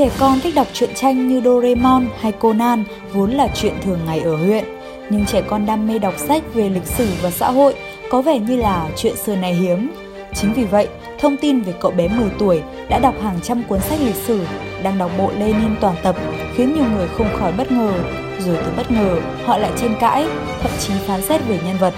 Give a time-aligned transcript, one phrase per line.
[0.00, 4.20] Trẻ con thích đọc truyện tranh như Doraemon hay Conan vốn là chuyện thường ngày
[4.20, 4.64] ở huyện.
[5.10, 7.74] Nhưng trẻ con đam mê đọc sách về lịch sử và xã hội
[8.10, 9.90] có vẻ như là chuyện xưa này hiếm.
[10.34, 10.88] Chính vì vậy,
[11.18, 14.40] thông tin về cậu bé 10 tuổi đã đọc hàng trăm cuốn sách lịch sử,
[14.82, 16.16] đang đọc bộ Lenin toàn tập
[16.54, 17.92] khiến nhiều người không khỏi bất ngờ.
[18.38, 20.26] Rồi từ bất ngờ, họ lại tranh cãi,
[20.62, 21.94] thậm chí phán xét về nhân vật.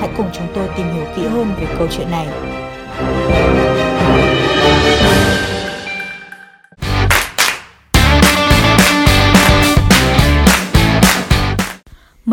[0.00, 2.26] Hãy cùng chúng tôi tìm hiểu kỹ hơn về câu chuyện này.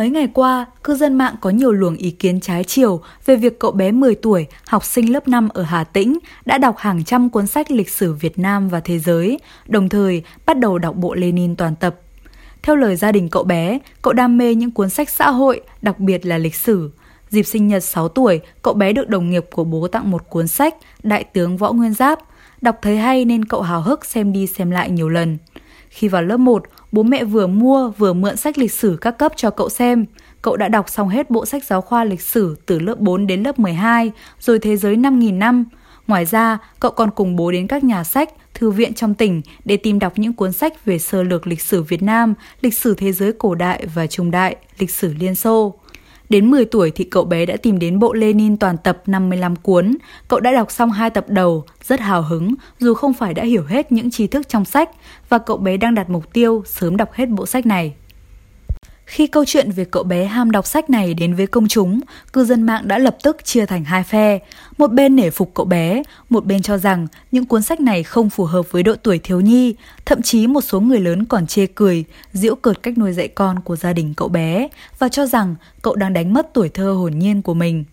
[0.01, 3.59] Mấy ngày qua, cư dân mạng có nhiều luồng ý kiến trái chiều về việc
[3.59, 7.29] cậu bé 10 tuổi, học sinh lớp 5 ở Hà Tĩnh, đã đọc hàng trăm
[7.29, 11.13] cuốn sách lịch sử Việt Nam và thế giới, đồng thời bắt đầu đọc bộ
[11.13, 11.95] Lenin toàn tập.
[12.63, 15.99] Theo lời gia đình cậu bé, cậu đam mê những cuốn sách xã hội, đặc
[15.99, 16.91] biệt là lịch sử.
[17.29, 20.47] Dịp sinh nhật 6 tuổi, cậu bé được đồng nghiệp của bố tặng một cuốn
[20.47, 22.19] sách Đại tướng Võ Nguyên Giáp.
[22.61, 25.37] Đọc thấy hay nên cậu hào hức xem đi xem lại nhiều lần.
[25.89, 29.33] Khi vào lớp 1, bố mẹ vừa mua vừa mượn sách lịch sử các cấp
[29.35, 30.05] cho cậu xem.
[30.41, 33.43] Cậu đã đọc xong hết bộ sách giáo khoa lịch sử từ lớp 4 đến
[33.43, 35.65] lớp 12, rồi Thế giới 5.000 năm.
[36.07, 39.77] Ngoài ra, cậu còn cùng bố đến các nhà sách, thư viện trong tỉnh để
[39.77, 43.11] tìm đọc những cuốn sách về sơ lược lịch sử Việt Nam, lịch sử thế
[43.11, 45.73] giới cổ đại và trung đại, lịch sử Liên Xô.
[46.31, 49.97] Đến 10 tuổi thì cậu bé đã tìm đến bộ Lenin toàn tập 55 cuốn.
[50.27, 53.63] Cậu đã đọc xong hai tập đầu, rất hào hứng dù không phải đã hiểu
[53.63, 54.89] hết những tri thức trong sách
[55.29, 57.93] và cậu bé đang đặt mục tiêu sớm đọc hết bộ sách này.
[59.11, 61.99] Khi câu chuyện về cậu bé ham đọc sách này đến với công chúng,
[62.33, 64.39] cư dân mạng đã lập tức chia thành hai phe.
[64.77, 68.29] Một bên nể phục cậu bé, một bên cho rằng những cuốn sách này không
[68.29, 69.75] phù hợp với độ tuổi thiếu nhi.
[70.05, 73.59] Thậm chí một số người lớn còn chê cười, giễu cợt cách nuôi dạy con
[73.59, 74.67] của gia đình cậu bé
[74.99, 77.83] và cho rằng cậu đang đánh mất tuổi thơ hồn nhiên của mình.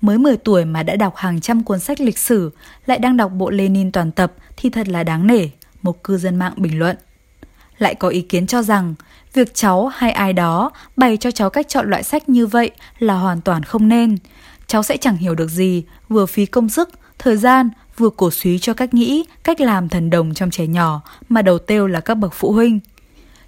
[0.00, 2.50] Mới 10 tuổi mà đã đọc hàng trăm cuốn sách lịch sử,
[2.86, 5.48] lại đang đọc bộ Lenin toàn tập thì thật là đáng nể,
[5.82, 6.96] một cư dân mạng bình luận.
[7.78, 8.94] Lại có ý kiến cho rằng
[9.36, 13.14] Việc cháu hay ai đó bày cho cháu cách chọn loại sách như vậy là
[13.14, 14.16] hoàn toàn không nên.
[14.66, 18.58] Cháu sẽ chẳng hiểu được gì, vừa phí công sức, thời gian, vừa cổ suý
[18.58, 22.14] cho cách nghĩ, cách làm thần đồng trong trẻ nhỏ mà đầu tiêu là các
[22.14, 22.80] bậc phụ huynh.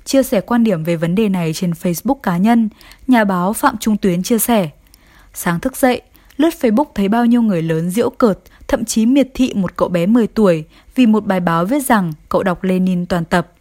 [0.04, 2.68] Chia sẻ quan điểm về vấn đề này trên Facebook cá nhân,
[3.06, 4.68] nhà báo Phạm Trung Tuyến chia sẻ.
[5.34, 6.02] Sáng thức dậy,
[6.36, 8.38] lướt Facebook thấy bao nhiêu người lớn diễu cợt,
[8.68, 10.64] thậm chí miệt thị một cậu bé 10 tuổi
[10.94, 13.52] vì một bài báo viết rằng cậu đọc Lenin toàn tập.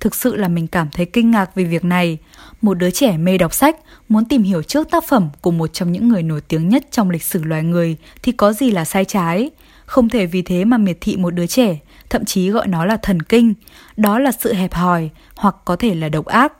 [0.00, 2.18] Thực sự là mình cảm thấy kinh ngạc về việc này.
[2.62, 3.76] Một đứa trẻ mê đọc sách,
[4.08, 7.10] muốn tìm hiểu trước tác phẩm của một trong những người nổi tiếng nhất trong
[7.10, 9.50] lịch sử loài người thì có gì là sai trái.
[9.86, 11.78] Không thể vì thế mà miệt thị một đứa trẻ,
[12.10, 13.54] thậm chí gọi nó là thần kinh.
[13.96, 16.52] Đó là sự hẹp hòi hoặc có thể là độc ác.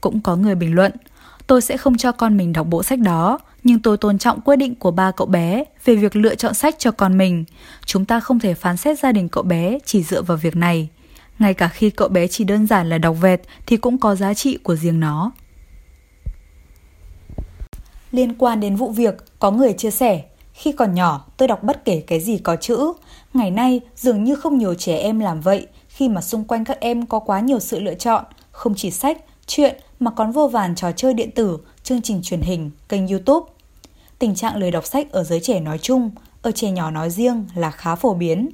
[0.00, 0.92] Cũng có người bình luận,
[1.46, 4.56] tôi sẽ không cho con mình đọc bộ sách đó, nhưng tôi tôn trọng quyết
[4.56, 7.44] định của ba cậu bé về việc lựa chọn sách cho con mình.
[7.86, 10.88] Chúng ta không thể phán xét gia đình cậu bé chỉ dựa vào việc này
[11.38, 14.34] ngay cả khi cậu bé chỉ đơn giản là đọc vẹt thì cũng có giá
[14.34, 15.32] trị của riêng nó.
[18.12, 20.22] Liên quan đến vụ việc, có người chia sẻ,
[20.52, 22.92] khi còn nhỏ tôi đọc bất kể cái gì có chữ.
[23.34, 26.80] Ngày nay dường như không nhiều trẻ em làm vậy khi mà xung quanh các
[26.80, 30.74] em có quá nhiều sự lựa chọn, không chỉ sách, chuyện mà còn vô vàn
[30.74, 33.52] trò chơi điện tử, chương trình truyền hình, kênh YouTube.
[34.18, 36.10] Tình trạng lười đọc sách ở giới trẻ nói chung,
[36.42, 38.48] ở trẻ nhỏ nói riêng là khá phổ biến.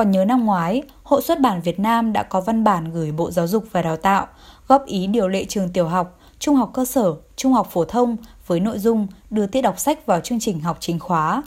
[0.00, 3.30] Còn nhớ năm ngoái, Hội xuất bản Việt Nam đã có văn bản gửi Bộ
[3.30, 4.26] Giáo dục và Đào tạo
[4.68, 8.16] góp ý điều lệ trường tiểu học, trung học cơ sở, trung học phổ thông
[8.46, 11.42] với nội dung đưa tiết đọc sách vào chương trình học chính khóa.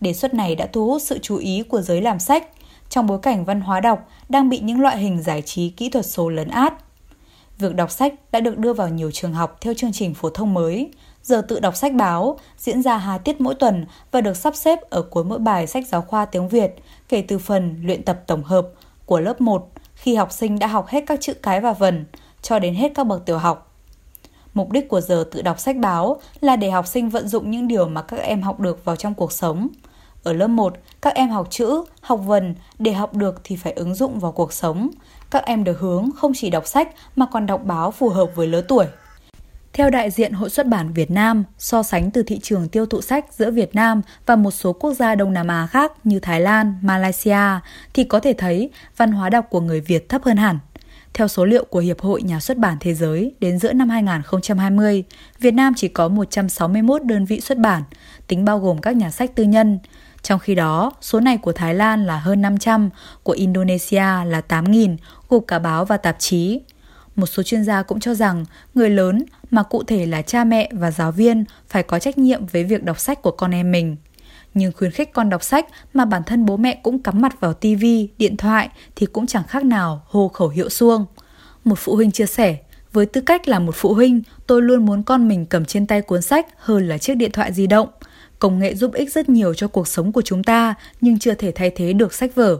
[0.00, 2.48] Đề xuất này đã thu hút sự chú ý của giới làm sách
[2.88, 6.06] trong bối cảnh văn hóa đọc đang bị những loại hình giải trí kỹ thuật
[6.06, 6.74] số lấn át.
[7.58, 10.54] Việc đọc sách đã được đưa vào nhiều trường học theo chương trình phổ thông
[10.54, 10.90] mới,
[11.22, 14.78] giờ tự đọc sách báo diễn ra hai tiết mỗi tuần và được sắp xếp
[14.90, 16.74] ở cuối mỗi bài sách giáo khoa tiếng Việt
[17.08, 18.68] kể từ phần luyện tập tổng hợp
[19.06, 22.04] của lớp 1 khi học sinh đã học hết các chữ cái và vần
[22.42, 23.72] cho đến hết các bậc tiểu học.
[24.54, 27.68] Mục đích của giờ tự đọc sách báo là để học sinh vận dụng những
[27.68, 29.68] điều mà các em học được vào trong cuộc sống.
[30.22, 33.94] Ở lớp 1, các em học chữ, học vần, để học được thì phải ứng
[33.94, 34.90] dụng vào cuộc sống.
[35.30, 38.46] Các em được hướng không chỉ đọc sách mà còn đọc báo phù hợp với
[38.46, 38.86] lứa tuổi.
[39.72, 43.00] Theo đại diện Hội xuất bản Việt Nam, so sánh từ thị trường tiêu thụ
[43.00, 46.40] sách giữa Việt Nam và một số quốc gia Đông Nam Á khác như Thái
[46.40, 47.38] Lan, Malaysia
[47.94, 50.58] thì có thể thấy văn hóa đọc của người Việt thấp hơn hẳn.
[51.14, 55.04] Theo số liệu của Hiệp hội Nhà xuất bản Thế giới, đến giữa năm 2020,
[55.40, 57.82] Việt Nam chỉ có 161 đơn vị xuất bản,
[58.26, 59.78] tính bao gồm các nhà sách tư nhân.
[60.22, 62.90] Trong khi đó, số này của Thái Lan là hơn 500,
[63.22, 64.96] của Indonesia là 8.000,
[65.28, 66.60] gồm cả báo và tạp chí.
[67.16, 68.44] Một số chuyên gia cũng cho rằng
[68.74, 72.46] người lớn mà cụ thể là cha mẹ và giáo viên phải có trách nhiệm
[72.46, 73.96] với việc đọc sách của con em mình.
[74.54, 77.54] Nhưng khuyến khích con đọc sách mà bản thân bố mẹ cũng cắm mặt vào
[77.54, 81.06] tivi, điện thoại thì cũng chẳng khác nào hô khẩu hiệu xuông.
[81.64, 82.56] Một phụ huynh chia sẻ,
[82.92, 86.02] với tư cách là một phụ huynh, tôi luôn muốn con mình cầm trên tay
[86.02, 87.88] cuốn sách hơn là chiếc điện thoại di động.
[88.38, 91.52] Công nghệ giúp ích rất nhiều cho cuộc sống của chúng ta, nhưng chưa thể
[91.52, 92.58] thay thế được sách vở.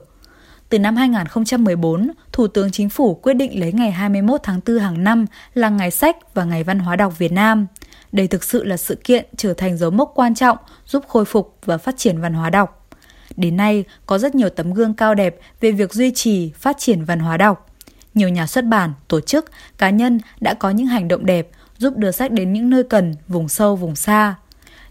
[0.72, 5.04] Từ năm 2014, Thủ tướng Chính phủ quyết định lấy ngày 21 tháng 4 hàng
[5.04, 7.66] năm là Ngày sách và Ngày Văn hóa đọc Việt Nam.
[8.12, 11.58] Đây thực sự là sự kiện trở thành dấu mốc quan trọng giúp khôi phục
[11.64, 12.88] và phát triển văn hóa đọc.
[13.36, 17.04] Đến nay, có rất nhiều tấm gương cao đẹp về việc duy trì, phát triển
[17.04, 17.70] văn hóa đọc.
[18.14, 21.48] Nhiều nhà xuất bản, tổ chức, cá nhân đã có những hành động đẹp
[21.78, 24.34] giúp đưa sách đến những nơi cần, vùng sâu, vùng xa.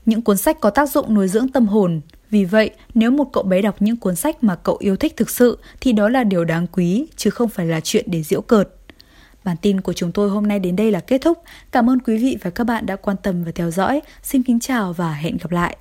[0.05, 2.01] Những cuốn sách có tác dụng nuôi dưỡng tâm hồn.
[2.31, 5.29] Vì vậy, nếu một cậu bé đọc những cuốn sách mà cậu yêu thích thực
[5.29, 8.69] sự thì đó là điều đáng quý, chứ không phải là chuyện để giễu cợt.
[9.43, 11.37] Bản tin của chúng tôi hôm nay đến đây là kết thúc.
[11.71, 14.01] Cảm ơn quý vị và các bạn đã quan tâm và theo dõi.
[14.23, 15.77] Xin kính chào và hẹn gặp lại.